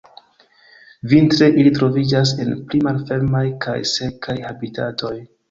Vintre 1.11 1.49
ili 1.63 1.73
troviĝas 1.75 2.33
en 2.45 2.57
pli 2.73 2.81
malfermaj 2.89 3.45
kaj 3.67 3.77
sekaj 3.93 4.37
habitatoj. 4.49 5.15